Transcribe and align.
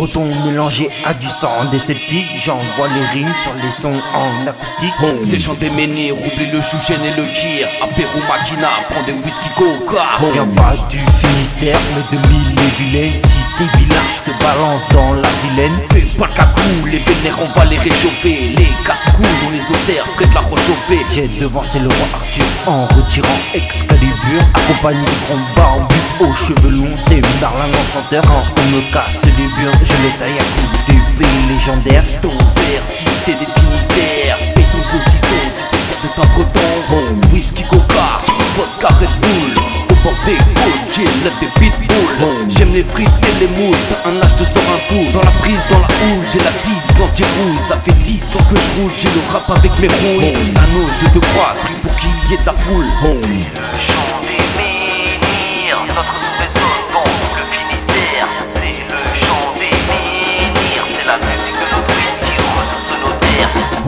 breton 0.00 0.34
mélangé 0.46 0.88
à 1.04 1.12
du 1.12 1.26
sang 1.26 1.66
des 1.70 1.78
sceptiques. 1.78 2.24
J'envoie 2.34 2.88
les 2.88 3.04
rimes 3.12 3.34
sur 3.36 3.52
les 3.62 3.70
sons 3.70 4.00
en 4.14 4.46
acoustique. 4.46 4.94
C'est 5.20 5.38
chanter 5.38 5.68
menhir, 5.68 6.14
oublie 6.14 6.50
le 6.50 6.62
chouchen 6.62 7.04
et 7.04 7.14
le 7.20 7.24
kir. 7.34 7.68
Apéro 7.82 8.18
machina, 8.26 8.68
prends 8.88 9.02
des 9.02 9.12
whisky 9.12 9.50
coca. 9.50 10.04
Viens 10.32 10.46
pas 10.56 10.74
du 10.88 11.00
Finistère, 11.20 11.78
mais 11.94 12.16
de 12.16 12.28
mille 12.28 12.54
et 12.58 12.82
vilaines. 12.82 13.20
Si 13.22 13.36
t'es 13.58 13.78
vilain, 13.78 14.00
je 14.14 14.32
te 14.32 14.42
balance 14.42 14.88
dans 14.88 15.12
la 15.12 15.28
vilaine. 15.44 15.78
Fais 15.92 16.06
pas 16.18 16.28
le 16.28 16.32
cacou, 16.32 16.86
les 16.86 17.00
vénères 17.00 17.38
on 17.42 17.58
va 17.58 17.66
les 17.66 17.76
réchauffer. 17.76 18.54
Les 18.56 18.68
casse-coups 18.86 19.28
dans 19.44 19.50
les 19.50 19.64
auteurs 19.64 20.06
près 20.16 20.26
de 20.26 20.34
la 20.34 20.40
rechauffée. 20.40 21.04
J'ai 21.10 21.28
devancé 21.28 21.78
le 21.78 21.88
roi 21.88 22.06
Arthur 22.14 22.46
en 22.66 22.86
retirant 22.86 23.40
Excalibur, 23.52 24.40
accompagné 24.54 25.04
de 25.04 25.26
grands 25.26 25.54
barbus 25.56 25.89
aux 26.20 26.34
cheveux 26.34 26.70
longs. 26.70 26.96
C'est 26.98 27.18
une 27.18 27.42
arlingue 27.44 27.74
enchanteur. 27.74 28.22
Quand 28.22 28.44
on 28.56 28.70
me 28.70 28.80
casse 28.92 29.24
les 29.24 29.48
burnes, 29.56 29.78
je 29.82 29.92
les 30.04 30.14
taille 30.18 30.38
à 30.38 30.44
coups 30.44 30.84
d'épée 30.86 31.30
légendaire. 31.48 32.04
Ton 32.20 32.30
verre, 32.30 32.84
si 32.84 33.04
des 33.26 33.32
Finistères. 33.32 34.38
Et 34.56 34.66
ton 34.72 34.82
saucisson, 34.84 35.34
si 35.50 35.64
t'es 35.70 35.76
fier 35.76 35.98
de 36.02 36.08
ton 36.14 36.28
coton. 36.36 36.70
Bon, 36.90 37.28
whisky 37.32 37.64
coca, 37.64 38.20
vodka 38.56 38.94
Red 39.00 39.14
Bull. 39.20 39.62
Au 39.90 39.94
bord 40.02 40.18
des 40.24 40.36
côtes, 40.36 40.88
j'ai 40.94 41.04
la 41.04 41.30
des 41.40 41.52
pitbulls. 41.58 42.48
J'aime 42.48 42.72
les 42.72 42.84
frites 42.84 43.08
et 43.08 43.40
les 43.40 43.48
moules. 43.48 43.76
T'as 43.88 44.10
un 44.10 44.20
âge 44.22 44.36
de 44.36 44.44
sort 44.44 44.62
un 44.74 44.80
fou. 44.88 45.12
Dans 45.12 45.22
la 45.22 45.32
prise, 45.42 45.64
dans 45.70 45.78
la 45.78 45.86
houle, 45.86 46.24
j'ai 46.30 46.38
la 46.38 46.52
10 46.64 47.02
anti-rouille. 47.02 47.58
Ça 47.58 47.76
fait 47.76 47.96
10 48.02 48.36
ans 48.36 48.44
que 48.50 48.56
je 48.56 48.80
roule, 48.80 48.92
j'ai 48.96 49.08
le 49.08 49.22
rap 49.32 49.50
avec 49.50 49.72
mes 49.78 49.88
rouilles. 49.88 50.36
Si 50.42 50.50
Anno, 50.50 50.86
je 50.90 51.06
te 51.06 51.18
croise, 51.18 51.60
pour 51.82 51.94
qu'il 51.96 52.10
y 52.30 52.34
ait 52.34 52.38
de 52.38 52.46
la 52.46 52.52
foule. 52.52 52.86
Le 53.02 54.19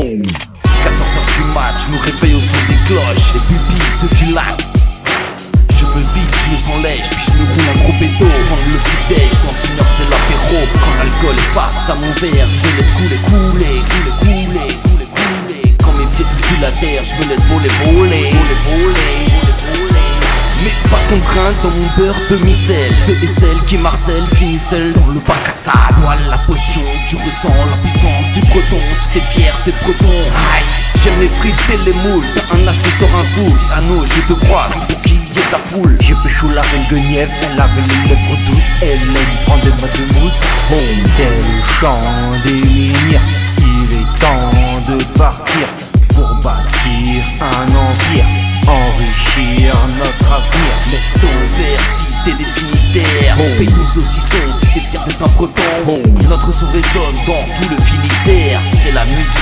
terres. 0.00 0.22
14h 0.84 1.20
du 1.36 1.42
match, 1.54 1.86
je 1.86 1.92
me 1.92 1.98
réveille 1.98 2.36
au 2.36 2.40
son 2.40 2.56
des 2.68 2.78
cloches. 2.86 3.32
Les 3.34 3.40
pupilles 3.40 3.92
se 3.92 4.06
dilatent. 4.14 4.66
Je 5.70 5.84
me 5.84 6.00
vide, 6.14 6.32
je 6.32 6.52
me 6.52 6.56
sens 6.56 6.82
lèche, 6.82 7.08
puis 7.10 7.24
je 7.26 7.32
me 7.38 7.44
roule 7.44 7.68
un 7.68 7.78
gros 7.82 7.92
béto. 8.00 8.24
Prendre 8.24 8.68
le 8.72 8.78
petit 8.78 9.14
déj, 9.14 9.30
dans 9.44 9.56
une 9.68 9.78
heure 9.78 9.92
c'est 9.92 10.04
l'apéro. 10.04 10.66
Quand 10.80 10.94
l'alcool 10.98 11.36
est 11.36 11.52
face 11.54 11.90
à 11.90 11.94
mon 11.94 12.12
verre, 12.20 12.48
je 12.48 12.76
laisse 12.76 12.90
couler, 12.92 13.20
couler, 13.26 13.82
couler, 13.90 14.14
couler, 14.20 14.68
couler, 14.82 15.08
couler. 15.14 15.74
Quand 15.82 15.92
mes 15.92 16.06
pieds 16.16 16.24
touchent 16.24 16.60
la 16.60 16.72
terre, 16.72 17.02
je 17.04 17.14
me 17.16 17.30
laisse 17.30 17.44
voler, 17.46 17.70
voler, 17.84 18.32
voler, 18.32 18.84
voler. 18.84 19.25
Mais 20.64 20.72
pas 20.90 21.00
contrainte 21.10 21.56
dans 21.62 21.70
mon 21.70 21.88
beurre 21.96 22.20
de 22.30 22.36
micelle 22.38 22.92
Ceux 23.06 23.16
et 23.22 23.26
celles 23.26 23.62
qui 23.66 23.76
marcellent 23.76 24.26
finissent 24.34 24.68
seuls 24.70 24.92
dans 24.94 25.08
le 25.08 25.20
bac 25.20 25.36
à 25.46 25.50
sable. 25.50 26.00
Bois 26.00 26.16
la 26.28 26.38
potion, 26.38 26.82
tu 27.08 27.16
ressens 27.16 27.52
la 27.70 27.76
puissance 27.78 28.32
du 28.32 28.40
breton. 28.40 28.80
Si 28.98 29.08
t'es 29.10 29.20
fier, 29.20 29.54
t'es 29.64 29.72
breton. 29.82 30.08
Aïe, 30.08 30.64
J'aime 31.02 31.20
les 31.20 31.28
frites 31.28 31.54
et 31.72 31.76
les 31.84 31.92
moules. 31.92 32.24
T'as 32.34 32.56
un 32.56 32.66
âge 32.68 32.78
qui 32.80 32.90
sort 32.98 33.08
un 33.14 33.24
fou 33.34 33.56
Si 33.56 33.64
Anno, 33.72 34.04
je 34.06 34.20
te 34.22 34.38
croise 34.46 34.72
pour 34.88 35.00
qu'il 35.02 35.22
y 35.22 35.38
ait 35.38 35.52
la 35.52 35.58
foule. 35.58 35.96
J'ai 36.00 36.14
pécho 36.22 36.48
la 36.54 36.62
reine 36.62 36.86
Guenièvre, 36.90 37.32
elle 37.42 37.60
avait 37.60 37.82
les 37.82 38.08
lèvres 38.08 38.36
douces, 38.48 38.70
elle 38.82 39.02
aime 39.02 39.44
prendre 39.44 39.62
des 39.62 39.70
mois 39.70 39.88
de 39.88 40.20
mousse. 40.20 40.40
C'est 41.06 41.22
le 41.22 41.62
chant 41.80 41.98
saucisson 54.00 54.52
si 54.52 54.66
t'es 54.74 54.80
fier 54.80 55.02
d'être 55.04 55.22
un 55.22 55.28
breton 55.28 56.02
Notre 56.28 56.52
son 56.52 56.66
résonne 56.66 57.16
dans 57.26 57.44
tout 57.56 57.68
le 57.70 57.80
Finistère. 57.82 58.60
C'est 58.74 58.92
la 58.92 59.04
musique 59.06 59.35